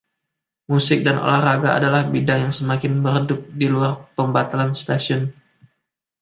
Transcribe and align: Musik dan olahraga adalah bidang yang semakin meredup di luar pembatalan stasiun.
Musik 0.71 0.99
dan 1.07 1.17
olahraga 1.27 1.69
adalah 1.79 2.01
bidang 2.13 2.39
yang 2.49 2.55
semakin 2.59 2.91
meredup 3.05 3.41
di 3.59 3.67
luar 3.73 3.93
pembatalan 4.17 4.71
stasiun. 4.81 5.23